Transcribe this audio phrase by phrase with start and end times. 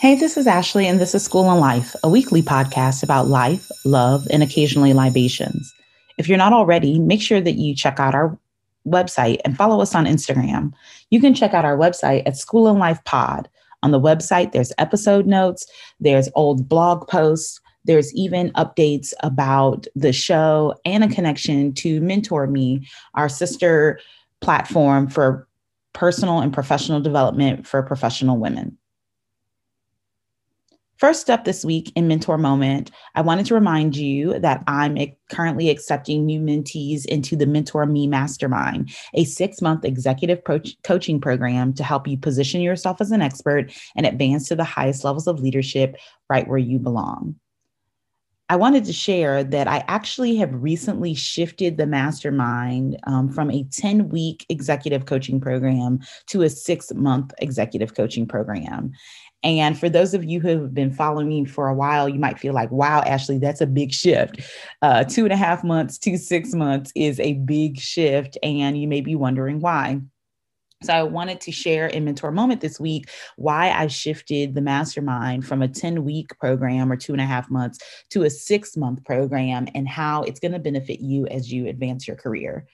[0.00, 3.70] Hey, this is Ashley, and this is School and Life, a weekly podcast about life,
[3.84, 5.74] love, and occasionally libations.
[6.16, 8.38] If you're not already, make sure that you check out our
[8.88, 10.72] website and follow us on Instagram.
[11.10, 13.46] You can check out our website at School and Life Pod.
[13.82, 15.66] On the website, there's episode notes,
[16.00, 22.46] there's old blog posts, there's even updates about the show and a connection to Mentor
[22.46, 24.00] Me, our sister
[24.40, 25.46] platform for
[25.92, 28.78] personal and professional development for professional women.
[31.00, 34.98] First up this week in Mentor Moment, I wanted to remind you that I'm
[35.30, 41.18] currently accepting new mentees into the Mentor Me Mastermind, a six month executive pro- coaching
[41.18, 45.26] program to help you position yourself as an expert and advance to the highest levels
[45.26, 45.96] of leadership
[46.28, 47.34] right where you belong.
[48.50, 53.62] I wanted to share that I actually have recently shifted the mastermind um, from a
[53.70, 58.90] 10 week executive coaching program to a six month executive coaching program.
[59.42, 62.38] And for those of you who have been following me for a while, you might
[62.38, 64.40] feel like, wow, Ashley, that's a big shift.
[64.82, 68.36] Uh, two and a half months to six months is a big shift.
[68.42, 70.00] And you may be wondering why.
[70.82, 75.46] So I wanted to share in Mentor Moment this week why I shifted the mastermind
[75.46, 79.04] from a 10 week program or two and a half months to a six month
[79.04, 82.66] program and how it's going to benefit you as you advance your career.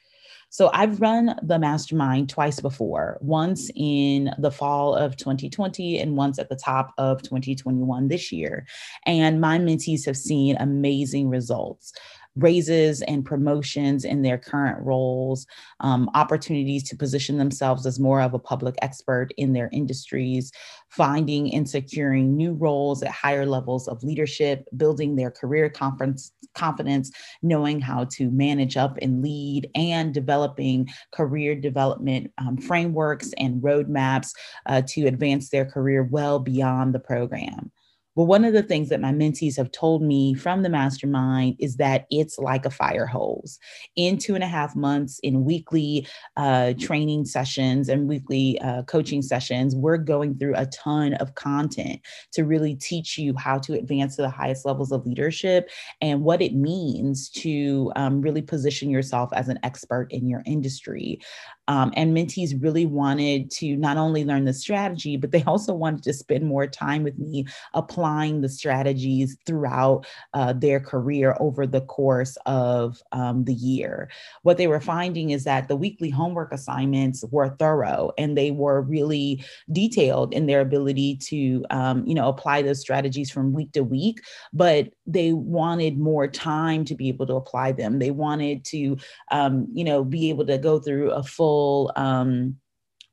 [0.49, 6.39] So I've run the mastermind twice before, once in the fall of 2020 and once
[6.39, 8.67] at the top of 2021 this year.
[9.05, 11.93] And my mentees have seen amazing results
[12.37, 15.47] raises and promotions in their current roles,
[15.81, 20.53] um, opportunities to position themselves as more of a public expert in their industries,
[20.91, 27.11] finding and securing new roles at higher levels of leadership, building their career confidence, confidence
[27.43, 34.31] knowing how to manage up and lead, and developing career development um, frameworks and roadmaps
[34.67, 37.71] uh, to advance their career well beyond the program.
[38.17, 41.77] Well, one of the things that my mentees have told me from the mastermind is
[41.77, 43.59] that it's like a fire hose.
[43.95, 49.21] In two and a half months, in weekly uh, training sessions and weekly uh, coaching
[49.21, 52.01] sessions, we're going through a ton of content
[52.33, 55.69] to really teach you how to advance to the highest levels of leadership
[56.01, 61.21] and what it means to um, really position yourself as an expert in your industry.
[61.69, 66.03] Um, and mentees really wanted to not only learn the strategy, but they also wanted
[66.05, 71.81] to spend more time with me applying the strategies throughout uh, their career over the
[71.81, 74.09] course of um, the year.
[74.43, 78.83] What they were finding is that the weekly homework assignments were thorough and they were
[78.83, 83.83] really detailed in their ability to, um, you know, apply those strategies from week to
[83.83, 84.21] week,
[84.53, 87.99] but they wanted more time to be able to apply them.
[87.99, 88.97] They wanted to,
[89.31, 92.57] um, you know, be able to go through a full full um,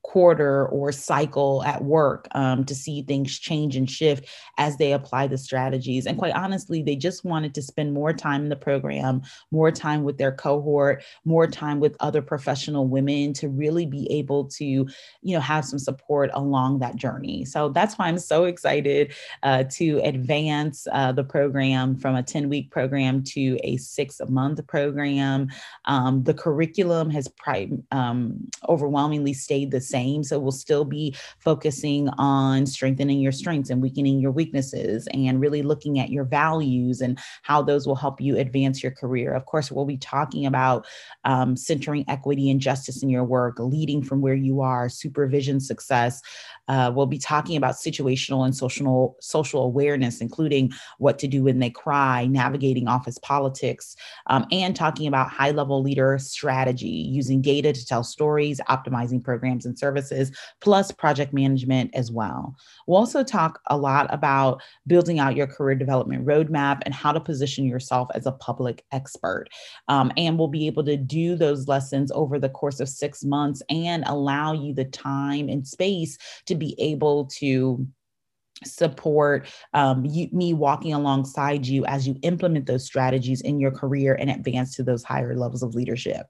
[0.03, 4.27] quarter or cycle at work um, to see things change and shift
[4.57, 6.05] as they apply the strategies.
[6.05, 9.21] And quite honestly, they just wanted to spend more time in the program,
[9.51, 14.45] more time with their cohort, more time with other professional women to really be able
[14.49, 14.87] to, you
[15.23, 17.45] know, have some support along that journey.
[17.45, 22.49] So that's why I'm so excited uh, to advance uh, the program from a 10
[22.49, 25.47] week program to a six month program.
[25.85, 30.23] Um, the curriculum has pri- um, overwhelmingly stayed the same.
[30.23, 35.61] So we'll still be focusing on strengthening your strengths and weakening your weaknesses and really
[35.61, 39.33] looking at your values and how those will help you advance your career.
[39.33, 40.85] Of course, we'll be talking about
[41.25, 46.21] um, centering equity and justice in your work, leading from where you are, supervision success.
[46.67, 51.59] Uh, we'll be talking about situational and social social awareness, including what to do when
[51.59, 53.95] they cry, navigating office politics,
[54.27, 59.65] um, and talking about high level leader strategy, using data to tell stories, optimizing programs
[59.65, 59.77] and
[60.61, 62.55] plus project management as well.
[62.87, 67.19] We'll also talk a lot about building out your career development roadmap and how to
[67.19, 69.47] position yourself as a public expert.
[69.87, 73.61] Um, and we'll be able to do those lessons over the course of six months
[73.69, 77.85] and allow you the time and space to be able to
[78.63, 84.15] support um, you, me walking alongside you as you implement those strategies in your career
[84.15, 86.27] and advance to those higher levels of leadership.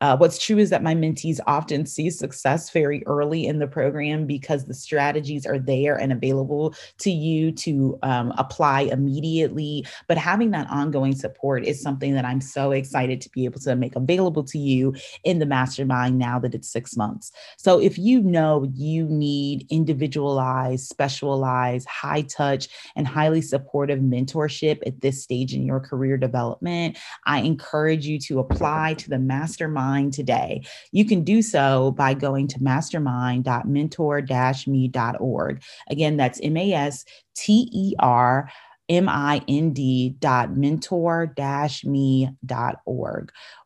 [0.00, 4.26] Uh, what's true is that my mentees often see success very early in the program
[4.26, 9.86] because the strategies are there and available to you to um, apply immediately.
[10.08, 13.76] But having that ongoing support is something that I'm so excited to be able to
[13.76, 14.94] make available to you
[15.24, 17.32] in the mastermind now that it's six months.
[17.56, 25.00] So if you know you need individualized, specialized, high touch, and highly supportive mentorship at
[25.00, 30.64] this stage in your career development, I encourage you to apply to the mastermind today.
[30.90, 34.22] You can do so by going to mastermind.mentor
[34.66, 35.62] me.org.
[35.88, 37.04] Again, that's M A S
[37.34, 38.50] T E R
[38.88, 40.16] M-I-N-D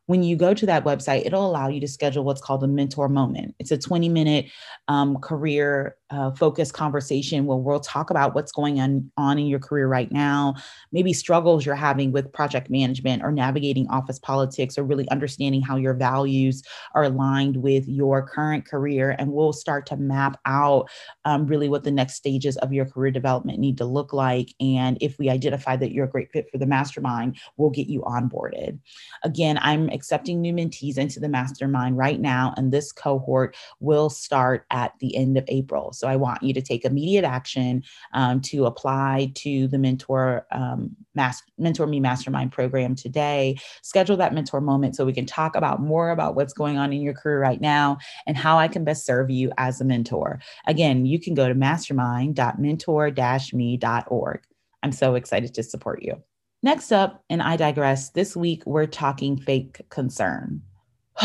[0.07, 3.07] when you go to that website, it'll allow you to schedule what's called a mentor
[3.07, 3.53] moment.
[3.59, 4.47] It's a 20 minute
[4.87, 9.59] um, career uh, focused conversation where we'll talk about what's going on, on in your
[9.59, 10.55] career right now,
[10.93, 15.75] maybe struggles you're having with project management or navigating office politics or really understanding how
[15.75, 16.63] your values
[16.95, 19.15] are aligned with your current career.
[19.19, 20.89] And we'll start to map out
[21.25, 24.53] um, really what the next stages of your career development need to look like.
[24.61, 28.01] And if we identify that you're a great fit for the mastermind, we'll get you
[28.03, 28.79] onboarded.
[29.23, 34.65] Again, I'm accepting new mentees into the mastermind right now, and this cohort will start
[34.71, 35.91] at the end of April.
[35.91, 37.83] So I want you to take immediate action
[38.13, 43.57] um, to apply to the mentor um, Mas- mentor me mastermind program today.
[43.81, 47.01] Schedule that mentor moment so we can talk about more about what's going on in
[47.01, 50.39] your career right now and how I can best serve you as a mentor.
[50.67, 54.41] Again, you can go to mastermind.mentor-me.org.
[54.83, 56.21] I'm so excited to support you.
[56.67, 60.61] Next up, and I digress, this week we're talking fake concern.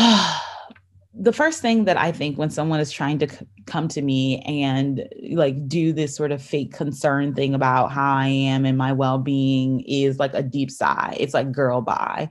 [1.13, 4.39] the first thing that I think when someone is trying to c- come to me
[4.43, 8.93] and like do this sort of fake concern thing about how I am and my
[8.93, 11.17] well being is like a deep sigh.
[11.19, 12.29] It's like, girl, bye.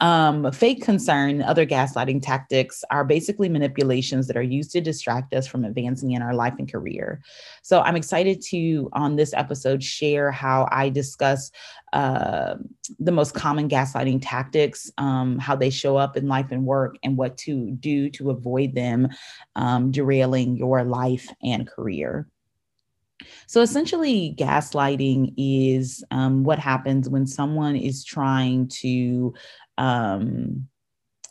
[0.00, 5.46] Um, fake concern, other gaslighting tactics are basically manipulations that are used to distract us
[5.46, 7.22] from advancing in our life and career.
[7.62, 11.50] So I'm excited to, on this episode, share how I discuss
[11.92, 12.56] uh,
[12.98, 17.16] the most common gaslighting tactics, um, how they show up in life and work, and
[17.16, 19.08] what to do to avoid them
[19.54, 22.28] um, derailing your life and career.
[23.46, 29.32] So essentially, gaslighting is um, what happens when someone is trying to
[29.78, 30.68] um,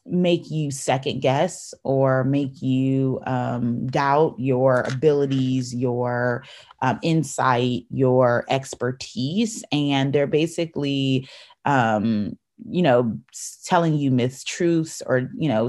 [0.05, 6.43] make you second guess or make you um, doubt your abilities, your
[6.81, 9.63] um, insight, your expertise.
[9.71, 11.27] And they're basically,
[11.65, 12.37] um,
[12.69, 13.17] you know,
[13.65, 15.67] telling you mistruths or, you know,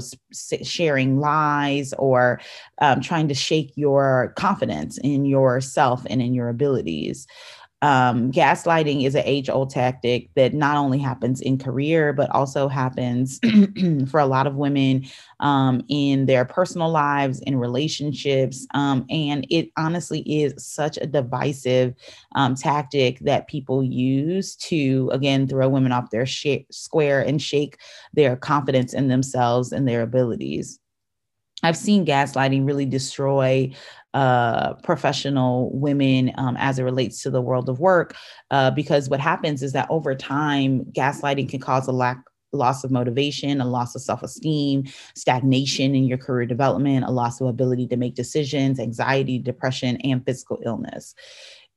[0.63, 2.39] sharing lies or
[2.79, 7.27] um, trying to shake your confidence in yourself and in your abilities
[7.83, 12.67] um, gaslighting is an age old tactic that not only happens in career, but also
[12.67, 13.39] happens
[14.09, 15.05] for a lot of women
[15.41, 18.65] um, in their personal lives, in relationships.
[18.73, 21.93] Um, and it honestly is such a divisive
[22.35, 27.77] um, tactic that people use to, again, throw women off their sh- square and shake
[28.13, 30.79] their confidence in themselves and their abilities.
[31.63, 33.71] I've seen gaslighting really destroy
[34.17, 38.15] uh, professional women um, as it relates to the world of work,
[38.49, 42.17] uh, because what happens is that over time, gaslighting can cause a lack
[42.51, 47.39] loss of motivation, a loss of self esteem, stagnation in your career development, a loss
[47.39, 51.13] of ability to make decisions, anxiety, depression, and physical illness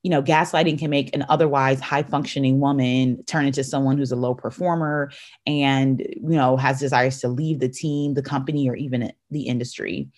[0.03, 4.17] you know, gaslighting can make an otherwise high functioning woman turn into someone who's a
[4.17, 5.13] low performer
[5.47, 10.09] and, you know, has desires to leave the team, the company, or even the industry.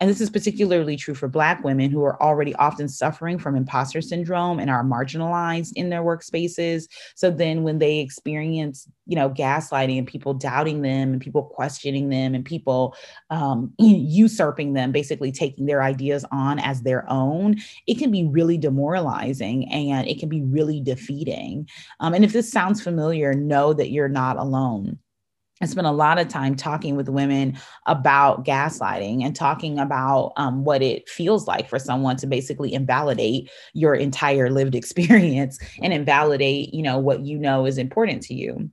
[0.00, 4.00] And this is particularly true for Black women who are already often suffering from imposter
[4.00, 6.88] syndrome and are marginalized in their workspaces.
[7.14, 12.08] So then when they experience, you know, gaslighting and people doubting them and people questioning
[12.08, 12.96] them and people
[13.30, 17.56] um, usurping them, basically taking their ideas on as their own,
[17.86, 21.68] it can be really demoralizing and it can be really defeating.
[22.00, 24.98] Um, and if this sounds familiar, know that you're not alone.
[25.62, 27.56] I spent a lot of time talking with women
[27.86, 33.50] about gaslighting and talking about um, what it feels like for someone to basically invalidate
[33.72, 38.70] your entire lived experience and invalidate, you know, what you know is important to you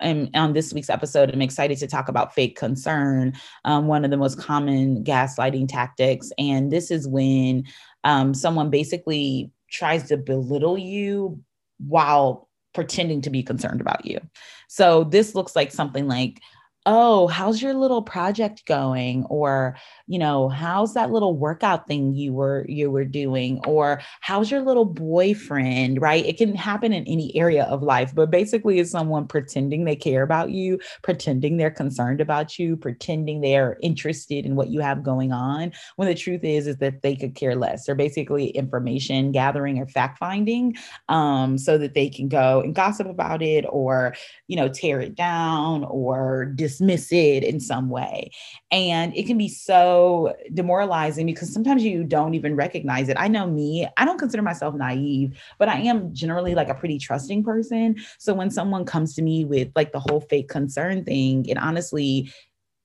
[0.00, 3.32] and on this week's episode, I'm excited to talk about fake concern,
[3.64, 6.30] um, one of the most common gaslighting tactics.
[6.38, 7.64] And this is when
[8.04, 11.40] um, someone basically tries to belittle you
[11.78, 14.20] while pretending to be concerned about you.
[14.68, 16.40] So this looks like something like,
[16.86, 19.24] oh how's your little project going?
[19.24, 23.60] Or you know how's that little workout thing you were you were doing?
[23.66, 26.24] Or how's your little boyfriend right?
[26.24, 30.22] It can happen in any area of life but basically it's someone pretending they care
[30.22, 35.32] about you pretending they're concerned about you pretending they're interested in what you have going
[35.32, 37.86] on when the truth is is that they could care less.
[37.86, 40.74] They're basically information gathering or fact finding
[41.08, 44.14] um, so that they can go and gossip about it or
[44.48, 48.30] you know tear it down or dis dismiss it in some way.
[48.70, 53.16] And it can be so demoralizing because sometimes you don't even recognize it.
[53.18, 56.98] I know me, I don't consider myself naive, but I am generally like a pretty
[56.98, 57.96] trusting person.
[58.18, 62.32] So when someone comes to me with like the whole fake concern thing, it honestly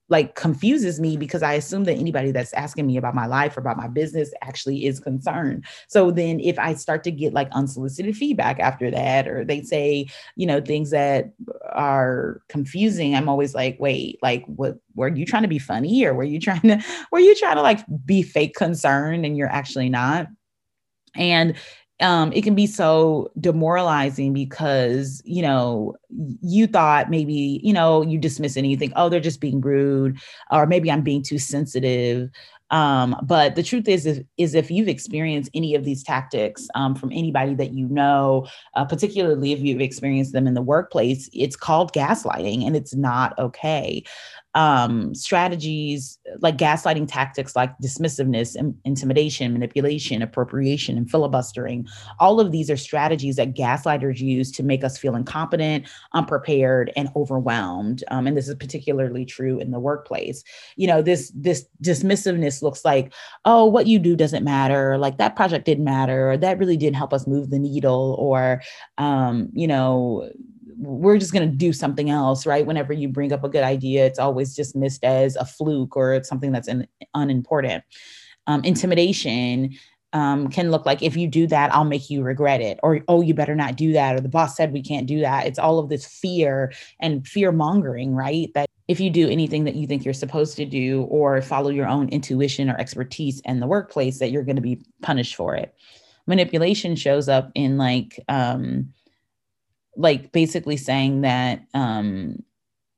[0.09, 3.59] like confuses me because I assume that anybody that's asking me about my life or
[3.59, 5.65] about my business actually is concerned.
[5.87, 10.07] So then if I start to get like unsolicited feedback after that, or they say,
[10.35, 11.33] you know, things that
[11.71, 16.13] are confusing, I'm always like, wait, like what were you trying to be funny or
[16.13, 19.89] were you trying to were you trying to like be fake concerned and you're actually
[19.89, 20.27] not?
[21.15, 21.55] And
[21.99, 25.95] um, it can be so demoralizing because you know
[26.41, 29.61] you thought maybe you know you dismiss it and you think oh they're just being
[29.61, 30.19] rude
[30.51, 32.29] or maybe i'm being too sensitive.
[32.69, 36.95] Um, but the truth is, is, is if you've experienced any of these tactics um,
[36.95, 41.55] from anybody that you know, uh, particularly if you've experienced them in the workplace, it's
[41.55, 44.03] called gaslighting and it's not okay
[44.55, 51.87] um, strategies like gaslighting tactics like dismissiveness, intimidation, manipulation, appropriation, and filibustering.
[52.19, 57.09] All of these are strategies that gaslighters use to make us feel incompetent, unprepared, and
[57.15, 58.03] overwhelmed.
[58.09, 60.43] Um, and this is particularly true in the workplace.
[60.75, 63.13] You know, this this dismissiveness looks like,
[63.45, 64.97] oh, what you do doesn't matter.
[64.97, 68.61] Like that project didn't matter, or that really didn't help us move the needle, or
[68.97, 70.29] um, you know
[70.77, 72.65] we're just going to do something else, right?
[72.65, 76.29] Whenever you bring up a good idea, it's always dismissed as a fluke or it's
[76.29, 77.83] something that's an, unimportant.
[78.45, 79.75] Um, intimidation
[80.13, 83.21] um, can look like if you do that, I'll make you regret it, or oh,
[83.21, 85.45] you better not do that, or the boss said we can't do that.
[85.45, 88.49] It's all of this fear and fear mongering, right?
[88.53, 91.87] That if you do anything that you think you're supposed to do, or follow your
[91.87, 95.75] own intuition or expertise in the workplace, that you're going to be punished for it.
[96.25, 98.93] Manipulation shows up in like um,
[99.97, 102.37] like basically saying that um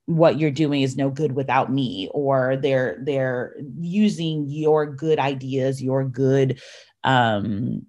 [0.05, 5.81] what you're doing is no good without me or they're they're using your good ideas
[5.81, 6.59] your good
[7.03, 7.85] um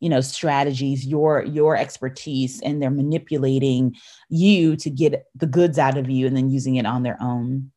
[0.00, 3.94] you know strategies your your expertise and they're manipulating
[4.28, 7.70] you to get the goods out of you and then using it on their own.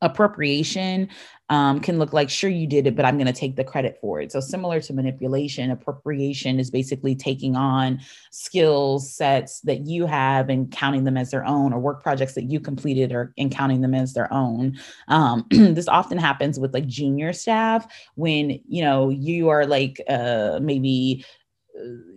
[0.00, 1.08] Appropriation
[1.50, 3.98] um, can look like, sure, you did it, but I'm going to take the credit
[4.00, 4.32] for it.
[4.32, 8.00] So, similar to manipulation, appropriation is basically taking on
[8.30, 12.50] skills sets that you have and counting them as their own, or work projects that
[12.50, 14.78] you completed or and counting them as their own.
[15.08, 20.58] Um, this often happens with like junior staff when you know you are like uh,
[20.62, 21.24] maybe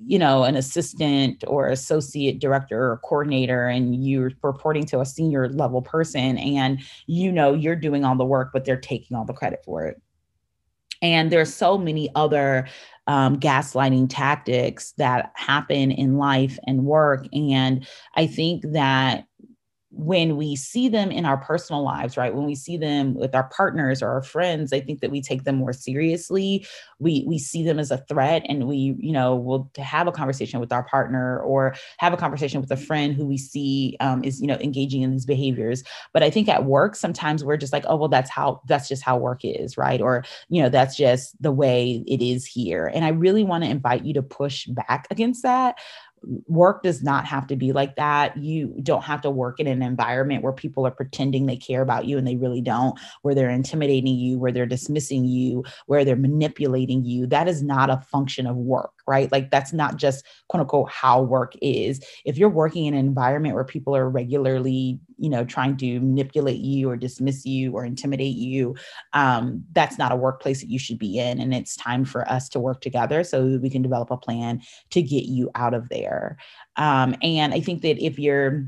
[0.05, 5.49] you know an assistant or associate director or coordinator and you're reporting to a senior
[5.49, 9.33] level person and you know you're doing all the work but they're taking all the
[9.33, 10.01] credit for it.
[11.03, 12.67] And there's so many other
[13.07, 19.25] um, gaslighting tactics that happen in life and work and i think that
[19.93, 22.33] when we see them in our personal lives, right?
[22.33, 25.43] When we see them with our partners or our friends, I think that we take
[25.43, 26.65] them more seriously.
[26.99, 30.61] We we see them as a threat, and we, you know, will have a conversation
[30.61, 34.39] with our partner or have a conversation with a friend who we see um, is,
[34.39, 35.83] you know, engaging in these behaviors.
[36.13, 39.03] But I think at work, sometimes we're just like, oh, well, that's how that's just
[39.03, 39.99] how work is, right?
[39.99, 42.89] Or you know, that's just the way it is here.
[42.93, 45.75] And I really want to invite you to push back against that
[46.47, 48.37] work does not have to be like that.
[48.37, 52.05] You don't have to work in an environment where people are pretending they care about
[52.05, 56.15] you and they really don't, where they're intimidating you, where they're dismissing you, where they're
[56.15, 57.25] manipulating you.
[57.27, 59.31] That is not a function of work, right?
[59.31, 62.03] Like that's not just quote unquote how work is.
[62.25, 66.59] If you're working in an environment where people are regularly, you know, trying to manipulate
[66.59, 68.75] you or dismiss you or intimidate you,
[69.13, 71.39] um, that's not a workplace that you should be in.
[71.39, 75.01] And it's time for us to work together so we can develop a plan to
[75.01, 76.37] get you out of there.
[76.75, 78.67] Um, and I think that if you're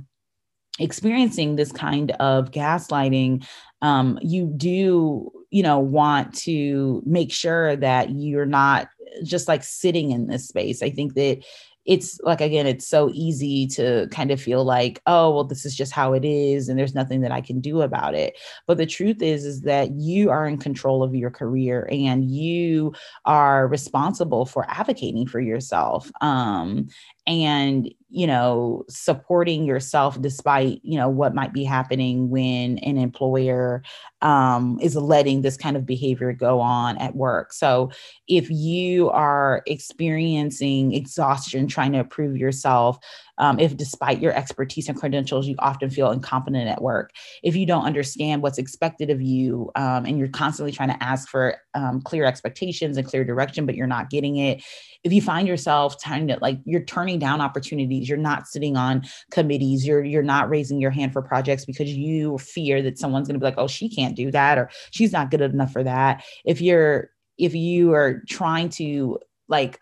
[0.80, 3.46] experiencing this kind of gaslighting,
[3.82, 8.88] um, you do, you know, want to make sure that you're not
[9.24, 10.82] just like sitting in this space.
[10.82, 11.44] I think that
[11.86, 15.76] it's like again it's so easy to kind of feel like oh well this is
[15.76, 18.86] just how it is and there's nothing that i can do about it but the
[18.86, 22.94] truth is is that you are in control of your career and you
[23.26, 26.88] are responsible for advocating for yourself um,
[27.28, 33.82] and you know supporting yourself despite you know what might be happening when an employer
[34.22, 37.52] um, is letting this kind of behavior go on at work.
[37.52, 37.92] So
[38.28, 43.00] if you are experiencing exhaustion trying to prove yourself
[43.38, 47.12] um, if despite your expertise and credentials, you often feel incompetent at work,
[47.42, 51.28] if you don't understand what's expected of you um, and you're constantly trying to ask
[51.28, 54.64] for um, clear expectations and clear direction, but you're not getting it,
[55.04, 59.04] if you find yourself trying to like you're turning down opportunities, you're not sitting on
[59.32, 63.36] committees, you're you're not raising your hand for projects because you fear that someone's going
[63.36, 66.24] to be like, oh, she can't do that or she's not good enough for that.
[66.46, 69.80] If you're if you are trying to like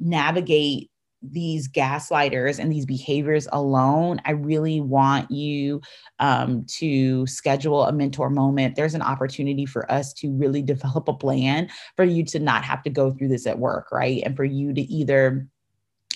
[0.00, 0.90] navigate
[1.30, 5.80] these gaslighters and these behaviors alone, I really want you
[6.18, 8.76] um, to schedule a mentor moment.
[8.76, 12.82] There's an opportunity for us to really develop a plan for you to not have
[12.84, 14.22] to go through this at work, right?
[14.24, 15.46] And for you to either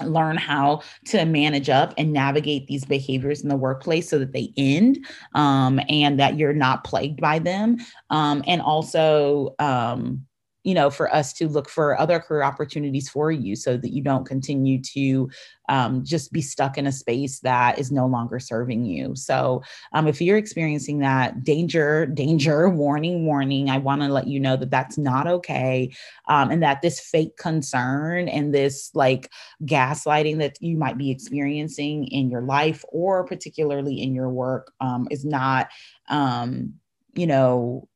[0.02, 4.52] learn how to manage up and navigate these behaviors in the workplace so that they
[4.56, 7.76] end um, and that you're not plagued by them
[8.10, 10.24] um, and also um,
[10.62, 14.02] you know, for us to look for other career opportunities for you so that you
[14.02, 15.30] don't continue to
[15.70, 19.14] um, just be stuck in a space that is no longer serving you.
[19.14, 19.62] So,
[19.94, 24.56] um, if you're experiencing that danger, danger, warning, warning, I want to let you know
[24.56, 25.92] that that's not okay.
[26.28, 29.30] Um, and that this fake concern and this like
[29.64, 35.08] gaslighting that you might be experiencing in your life or particularly in your work um,
[35.10, 35.68] is not,
[36.08, 36.74] um,
[37.14, 37.88] you know,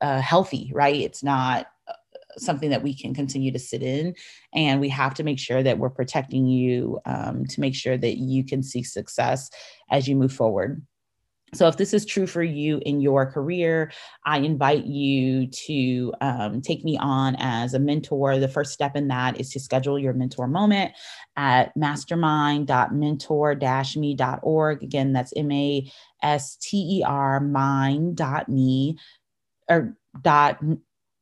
[0.00, 1.00] uh, healthy, right?
[1.00, 1.66] It's not
[2.38, 4.14] something that we can continue to sit in.
[4.54, 8.18] And we have to make sure that we're protecting you um, to make sure that
[8.18, 9.50] you can see success
[9.90, 10.82] as you move forward.
[11.54, 13.92] So, if this is true for you in your career,
[14.24, 18.38] I invite you to um, take me on as a mentor.
[18.38, 20.92] The first step in that is to schedule your mentor moment
[21.36, 23.56] at mastermind.mentor
[23.96, 24.82] me.org.
[24.82, 28.98] Again, that's M A S T E R mind.me
[29.68, 30.60] or dot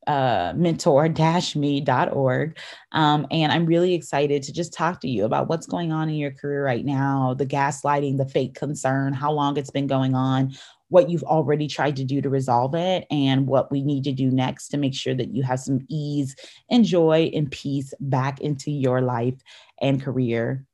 [0.06, 2.58] uh, mentor-me.org.
[2.92, 6.16] Um, and I'm really excited to just talk to you about what's going on in
[6.16, 10.52] your career right now, the gaslighting, the fake concern, how long it's been going on,
[10.88, 14.30] what you've already tried to do to resolve it, and what we need to do
[14.30, 16.36] next to make sure that you have some ease
[16.70, 19.40] and joy and peace back into your life
[19.80, 20.66] and career.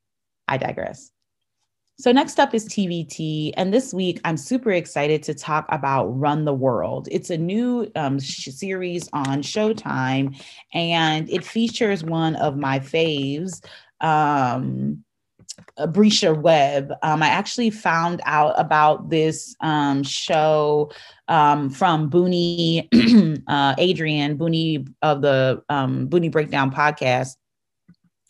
[0.47, 1.11] I digress.
[1.99, 3.51] So, next up is TVT.
[3.57, 7.09] And this week, I'm super excited to talk about Run the World.
[7.11, 10.41] It's a new um, sh- series on Showtime,
[10.73, 13.61] and it features one of my faves,
[13.99, 15.03] um,
[15.77, 16.93] Bresha Webb.
[17.03, 20.91] Um, I actually found out about this um, show
[21.27, 22.87] um, from Booney,
[23.47, 27.35] uh, Adrienne Booney of the um, Booney Breakdown podcast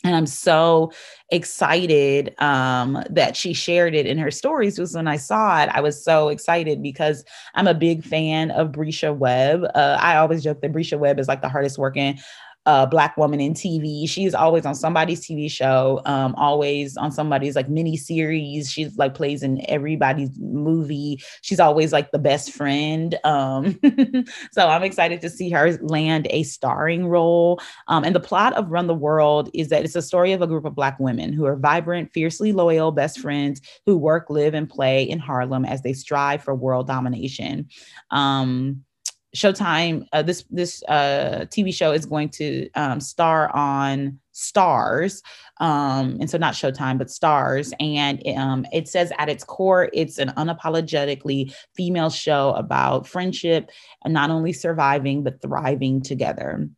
[0.04, 0.90] and i'm so
[1.30, 5.80] excited um, that she shared it in her stories was when i saw it i
[5.80, 9.64] was so excited because i'm a big fan of bresha webb.
[9.74, 12.18] Uh, i always joke that bresha webb is like the hardest working
[12.66, 14.08] uh, black woman in TV.
[14.08, 18.70] She's always on somebody's TV show, um, always on somebody's like mini series.
[18.70, 21.22] She's like plays in everybody's movie.
[21.40, 23.18] She's always like the best friend.
[23.24, 23.78] Um,
[24.52, 27.60] so I'm excited to see her land a starring role.
[27.88, 30.46] Um, and the plot of Run the World is that it's a story of a
[30.46, 34.68] group of black women who are vibrant, fiercely loyal best friends who work, live, and
[34.68, 37.68] play in Harlem as they strive for world domination.
[38.10, 38.84] Um,
[39.34, 45.22] Showtime, uh, this this uh, TV show is going to um, star on Starz,
[45.58, 47.72] um, and so not Showtime, but Starz.
[47.78, 53.70] And um, it says at its core, it's an unapologetically female show about friendship
[54.04, 56.68] and not only surviving but thriving together.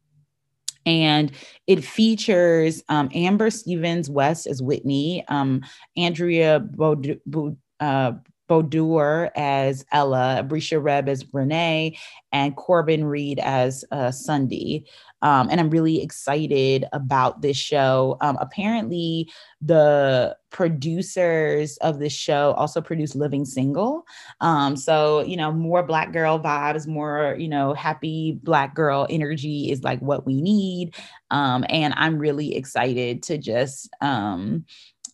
[0.85, 1.33] And
[1.67, 5.63] it features um, Amber Stevens West as Whitney, um,
[5.97, 7.21] Andrea Bod-
[7.81, 8.13] uh,
[8.49, 11.99] Bordeaux as Ella, Bresha Webb as Renee,
[12.33, 14.85] and Corbin Reid as uh, Sondi.
[15.23, 18.17] Um, and I'm really excited about this show.
[18.21, 24.05] Um, apparently, the producers of this show also produce Living Single.
[24.41, 29.71] Um, so, you know, more Black girl vibes, more, you know, happy Black girl energy
[29.71, 30.95] is like what we need.
[31.31, 34.65] Um, and I'm really excited to just, um,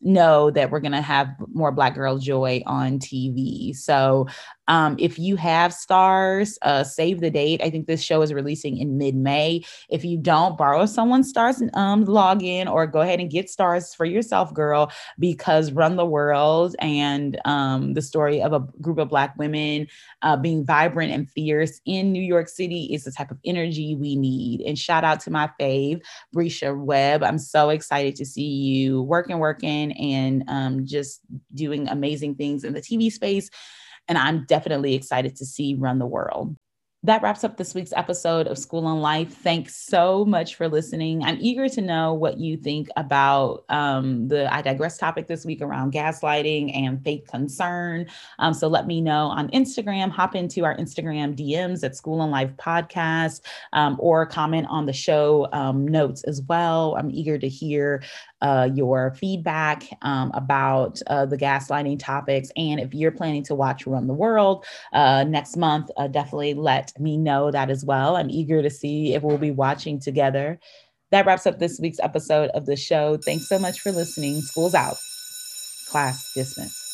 [0.00, 3.74] know that we're going to have more Black Girl Joy on TV.
[3.74, 4.26] So
[4.68, 7.60] um, if you have Starz, uh, save the date.
[7.62, 9.64] I think this show is releasing in mid May.
[9.88, 14.04] If you don't, borrow someone's Starz um, login or go ahead and get Starz for
[14.04, 19.36] yourself, girl, because Run the World and um, the story of a group of Black
[19.38, 19.88] women
[20.22, 24.16] uh, being vibrant and fierce in New York City is the type of energy we
[24.16, 24.60] need.
[24.60, 26.02] And shout out to my fave,
[26.34, 27.22] Bresha Webb.
[27.22, 31.20] I'm so excited to see you working, working, and um, just
[31.54, 33.50] doing amazing things in the TV space
[34.08, 36.56] and I'm definitely excited to see Run the World.
[37.04, 39.32] That wraps up this week's episode of School on Life.
[39.32, 41.22] Thanks so much for listening.
[41.22, 45.62] I'm eager to know what you think about um, the I Digress topic this week
[45.62, 48.06] around gaslighting and fake concern.
[48.40, 50.10] Um, so let me know on Instagram.
[50.10, 54.92] Hop into our Instagram DMs at School on Life Podcast um, or comment on the
[54.92, 56.96] show um, notes as well.
[56.98, 58.02] I'm eager to hear
[58.40, 62.50] uh, your feedback um, about uh, the gaslighting topics.
[62.56, 66.87] And if you're planning to watch Run the World uh, next month, uh, definitely let
[66.98, 68.16] me know that as well.
[68.16, 70.58] I'm eager to see if we'll be watching together.
[71.10, 73.16] That wraps up this week's episode of the show.
[73.16, 74.40] Thanks so much for listening.
[74.40, 74.98] School's out.
[75.90, 76.87] Class dismissed.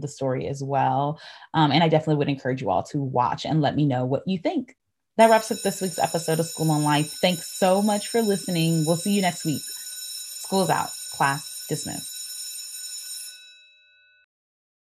[0.00, 1.20] The story as well.
[1.54, 4.22] Um, and I definitely would encourage you all to watch and let me know what
[4.26, 4.76] you think.
[5.16, 7.12] That wraps up this week's episode of School on Life.
[7.20, 8.84] Thanks so much for listening.
[8.86, 9.62] We'll see you next week.
[9.62, 10.90] School's out.
[11.12, 12.13] Class dismissed.